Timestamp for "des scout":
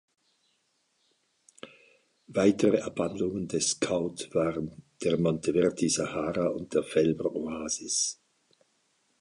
3.47-4.31